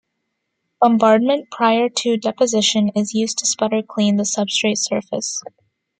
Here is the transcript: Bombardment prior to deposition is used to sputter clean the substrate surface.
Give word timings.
Bombardment 0.81 1.51
prior 1.51 1.87
to 1.87 2.17
deposition 2.17 2.89
is 2.95 3.13
used 3.13 3.37
to 3.37 3.45
sputter 3.45 3.83
clean 3.83 4.15
the 4.15 4.23
substrate 4.23 4.79
surface. 4.79 5.43